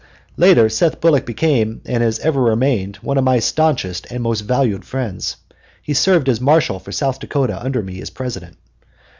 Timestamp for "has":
2.01-2.17